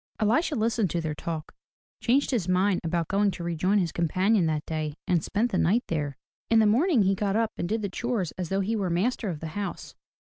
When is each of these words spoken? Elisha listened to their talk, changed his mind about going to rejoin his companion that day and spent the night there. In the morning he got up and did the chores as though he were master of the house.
Elisha 0.19 0.55
listened 0.55 0.89
to 0.89 0.99
their 0.99 1.13
talk, 1.13 1.53
changed 1.99 2.31
his 2.31 2.47
mind 2.49 2.79
about 2.83 3.07
going 3.07 3.29
to 3.29 3.43
rejoin 3.43 3.77
his 3.77 3.91
companion 3.91 4.47
that 4.47 4.65
day 4.65 4.95
and 5.07 5.23
spent 5.23 5.51
the 5.51 5.59
night 5.59 5.83
there. 5.89 6.17
In 6.49 6.57
the 6.57 6.65
morning 6.65 7.03
he 7.03 7.13
got 7.13 7.35
up 7.35 7.51
and 7.55 7.69
did 7.69 7.83
the 7.83 7.87
chores 7.89 8.31
as 8.31 8.49
though 8.49 8.61
he 8.61 8.75
were 8.75 8.89
master 8.89 9.29
of 9.29 9.41
the 9.41 9.49
house. 9.53 9.93